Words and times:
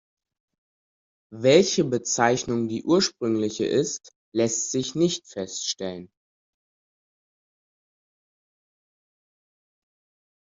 Welche 1.31 1.83
Bezeichnung 1.83 2.67
die 2.67 2.83
Ursprüngliche 2.83 3.65
ist, 3.67 4.13
lässt 4.33 4.71
sich 4.71 4.95
nicht 4.95 5.27
feststellen. 5.27 6.09